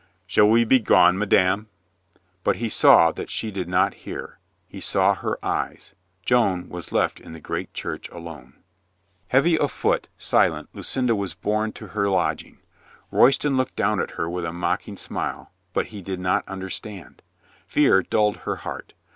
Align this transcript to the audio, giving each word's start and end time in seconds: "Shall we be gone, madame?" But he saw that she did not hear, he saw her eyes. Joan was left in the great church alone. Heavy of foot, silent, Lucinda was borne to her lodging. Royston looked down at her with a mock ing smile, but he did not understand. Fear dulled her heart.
"Shall 0.25 0.47
we 0.49 0.63
be 0.63 0.79
gone, 0.79 1.19
madame?" 1.19 1.69
But 2.43 2.55
he 2.55 2.69
saw 2.69 3.11
that 3.11 3.29
she 3.29 3.51
did 3.51 3.67
not 3.69 3.93
hear, 3.93 4.39
he 4.67 4.79
saw 4.79 5.13
her 5.13 5.37
eyes. 5.45 5.93
Joan 6.25 6.69
was 6.69 6.91
left 6.91 7.19
in 7.19 7.33
the 7.33 7.39
great 7.39 7.71
church 7.75 8.09
alone. 8.09 8.55
Heavy 9.27 9.59
of 9.59 9.71
foot, 9.71 10.07
silent, 10.17 10.69
Lucinda 10.73 11.15
was 11.15 11.35
borne 11.35 11.71
to 11.73 11.89
her 11.89 12.09
lodging. 12.09 12.57
Royston 13.11 13.55
looked 13.57 13.75
down 13.75 14.01
at 14.01 14.17
her 14.17 14.27
with 14.27 14.43
a 14.45 14.51
mock 14.51 14.87
ing 14.87 14.97
smile, 14.97 15.51
but 15.71 15.89
he 15.93 16.01
did 16.01 16.19
not 16.19 16.47
understand. 16.47 17.21
Fear 17.67 18.01
dulled 18.01 18.37
her 18.37 18.55
heart. 18.55 18.95